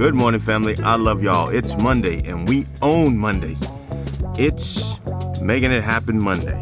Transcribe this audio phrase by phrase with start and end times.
[0.00, 0.78] Good morning, family.
[0.82, 1.50] I love y'all.
[1.50, 3.62] It's Monday, and we own Mondays.
[4.38, 4.98] It's
[5.42, 6.58] making it happen Monday.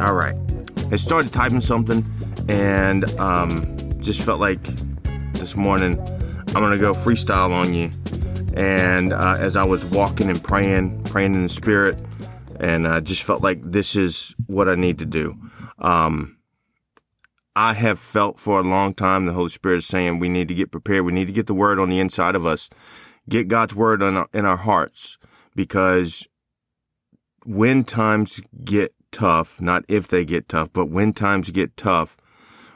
[0.00, 0.34] All right.
[0.90, 2.04] I started typing something,
[2.48, 4.60] and um, just felt like
[5.34, 6.00] this morning
[6.48, 7.92] I'm gonna go freestyle on you.
[8.54, 11.96] And uh, as I was walking and praying, praying in the spirit,
[12.58, 15.36] and I uh, just felt like this is what I need to do.
[15.78, 16.37] Um,
[17.60, 20.54] I have felt for a long time the Holy Spirit is saying we need to
[20.54, 21.04] get prepared.
[21.04, 22.70] We need to get the word on the inside of us,
[23.28, 25.18] get God's word in our, in our hearts,
[25.56, 26.28] because
[27.44, 32.16] when times get tough, not if they get tough, but when times get tough,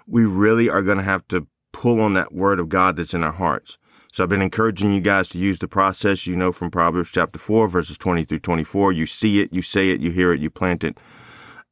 [0.09, 3.23] we really are going to have to pull on that word of God that's in
[3.23, 3.79] our hearts.
[4.13, 7.39] So I've been encouraging you guys to use the process you know from Proverbs chapter
[7.39, 8.91] 4, verses 20 through 24.
[8.91, 10.99] You see it, you say it, you hear it, you plant it.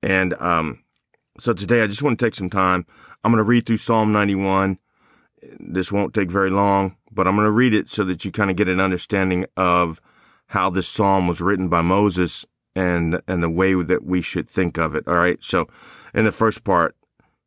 [0.01, 0.85] And um,
[1.41, 2.87] so today I just want to take some time.
[3.25, 4.79] I'm going to read through Psalm 91.
[5.59, 8.51] This won't take very long, but I'm going to read it so that you kind
[8.51, 10.01] of get an understanding of
[10.49, 12.45] how this psalm was written by Moses
[12.77, 15.09] and and the way that we should think of it.
[15.09, 15.43] All right.
[15.43, 15.67] So
[16.15, 16.95] in the first part,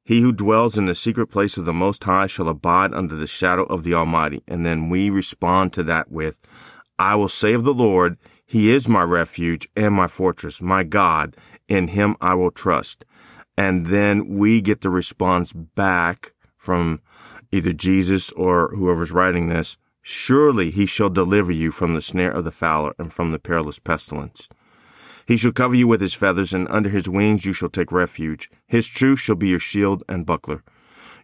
[0.03, 3.27] he who dwells in the secret place of the Most High shall abide under the
[3.27, 4.41] shadow of the Almighty.
[4.47, 6.39] And then we respond to that with,
[6.97, 11.37] I will say of the Lord, He is my refuge and my fortress, my God.
[11.69, 13.05] In Him I will trust
[13.57, 17.01] and then we get the response back from
[17.51, 19.77] either Jesus or whoever's writing this.
[20.01, 23.79] Surely he shall deliver you from the snare of the fowler and from the perilous
[23.79, 24.49] pestilence.
[25.25, 28.51] He shall cover you with his feathers, and under his wings you shall take refuge.
[28.67, 30.63] His truth shall be your shield and buckler.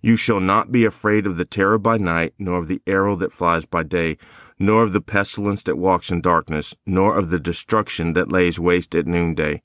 [0.02, 3.34] You shall not be afraid of the terror by night, nor of the arrow that
[3.34, 4.18] flies by day,
[4.58, 8.96] nor of the pestilence that walks in darkness, nor of the destruction that lays waste
[8.96, 9.62] at noonday.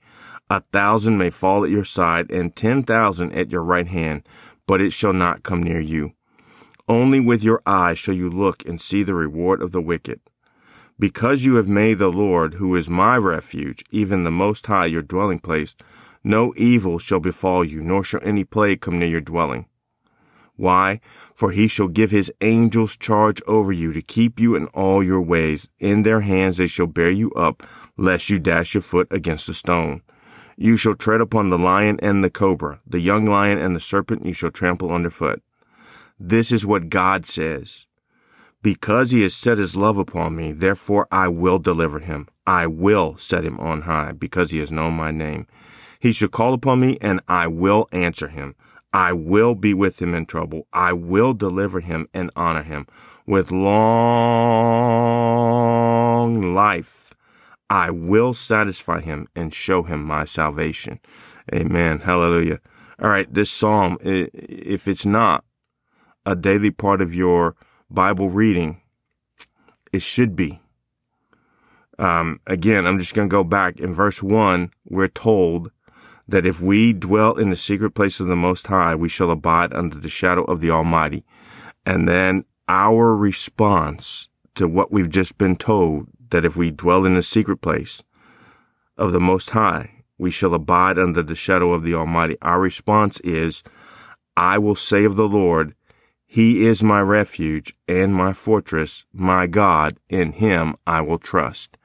[0.51, 4.23] A thousand may fall at your side and ten thousand at your right hand,
[4.67, 6.13] but it shall not come near you.
[6.87, 10.21] Only with your eyes shall you look and see the reward of the wicked.
[10.99, 15.03] Because you have made the Lord, who is my refuge, even the Most High, your
[15.03, 15.75] dwelling place,
[16.23, 19.67] no evil shall befall you, nor shall any plague come near your dwelling.
[20.57, 21.01] Why?
[21.35, 25.21] For he shall give his angels charge over you to keep you in all your
[25.21, 25.69] ways.
[25.81, 27.67] In their hands they shall bear you up,
[27.97, 30.03] lest you dash your foot against a stone.
[30.57, 34.25] You shall tread upon the lion and the cobra, the young lion and the serpent
[34.25, 35.43] you shall trample underfoot.
[36.19, 37.87] This is what God says.
[38.63, 42.29] Because he has set his love upon me, therefore I will deliver him.
[42.47, 45.47] I will set him on high, because he has known my name.
[46.01, 48.55] He shall call upon me, and I will answer him.
[48.93, 50.67] I will be with him in trouble.
[50.73, 52.87] I will deliver him and honor him.
[53.27, 53.75] With long
[56.55, 57.04] life
[57.71, 61.01] I will satisfy him and show him my salvation.
[61.53, 62.01] Amen.
[62.01, 62.61] Hallelujah.
[63.03, 63.33] All right.
[63.33, 65.45] This psalm, if it's not
[66.27, 67.57] a daily part of your
[67.91, 68.81] Bible reading,
[69.93, 70.61] it should be.
[71.99, 74.71] Um, again, I'm just going to go back in verse one.
[74.85, 75.71] We're told
[76.27, 79.73] that if we dwell in the secret place of the Most High, we shall abide
[79.73, 81.25] under the shadow of the Almighty.
[81.87, 87.15] And then our response to what we've just been told that if we dwell in
[87.15, 88.03] the secret place
[88.99, 92.37] of the Most High, we shall abide under the shadow of the Almighty.
[92.43, 93.63] Our response is,
[94.37, 95.77] I will say of the Lord,
[96.27, 101.79] He is my refuge and my fortress, my God, in Him I will trust.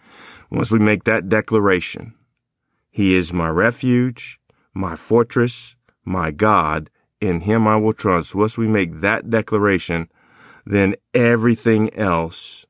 [0.49, 2.15] Once we make that declaration,
[2.89, 4.39] He is my refuge,
[4.73, 6.89] my fortress, my God,
[7.21, 8.33] in Him I will trust.
[8.33, 10.09] Once we make that declaration,
[10.65, 12.65] then everything else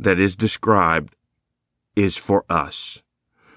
[0.00, 1.14] that is described
[1.94, 3.02] is for us.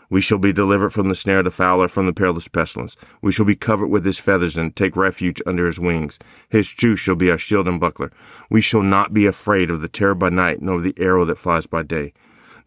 [0.10, 2.96] We shall be delivered from the snare of the fowler, from the perilous pestilence.
[3.24, 6.20] We shall be covered with his feathers and take refuge under his wings.
[6.50, 8.12] His truth shall be our shield and buckler.
[8.52, 11.40] We shall not be afraid of the terror by night, nor of the arrow that
[11.40, 12.14] flies by day,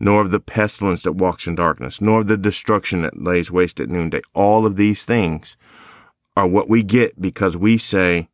[0.01, 3.79] nor of the pestilence that walks in darkness, nor of the destruction that lays waste
[3.79, 4.23] at noonday.
[4.35, 5.57] All of these things
[6.37, 8.29] are what we get because we say,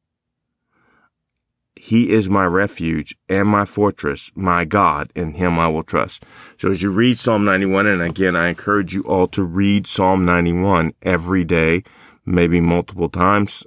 [1.76, 6.24] he is my refuge and my fortress, my God, in him I will trust.
[6.58, 10.24] So as you read Psalm 91, and again, I encourage you all to read Psalm
[10.24, 11.82] 91 every day,
[12.26, 13.66] maybe multiple times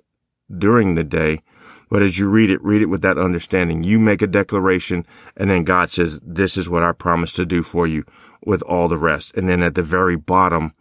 [0.55, 1.41] during the day.
[1.89, 3.83] But as you read it, read it with that understanding.
[3.83, 5.05] You make a declaration
[5.35, 8.03] and then God says, this is what I promise to do for you
[8.45, 9.35] with all the rest.
[9.35, 10.73] And then at the very bottom,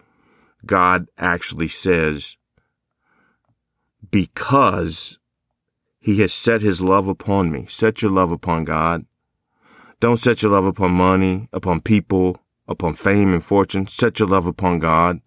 [0.66, 2.36] God actually says,
[4.10, 5.18] because
[6.04, 7.64] he has set his love upon me.
[7.66, 9.06] Set your love upon God.
[10.00, 12.36] Don't set your love upon money, upon people,
[12.68, 13.86] upon fame and fortune.
[13.86, 15.22] Set your love upon God.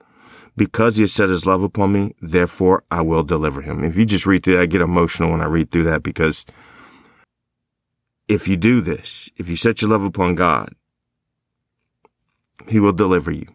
[0.56, 3.84] Because he has set his love upon me, therefore I will deliver him.
[3.84, 6.46] If you just read through that, I get emotional when I read through that because
[8.28, 10.76] if you do this, if you set your love upon God,
[12.68, 13.48] He will deliver you.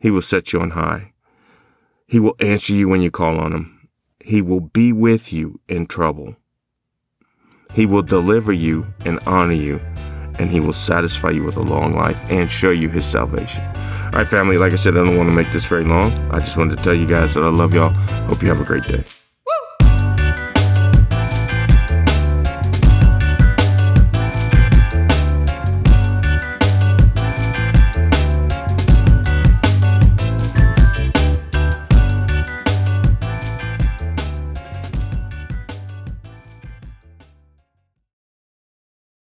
[0.00, 1.12] He will set you on high.
[2.08, 3.88] He will answer you when you call on Him.
[4.18, 6.34] He will be with you in trouble.
[7.78, 9.78] He will deliver you and honor you,
[10.40, 13.64] and He will satisfy you with a long life and show you His salvation.
[14.06, 16.10] All right, family, like I said, I don't want to make this very long.
[16.32, 17.90] I just wanted to tell you guys that I love y'all.
[18.26, 19.04] Hope you have a great day.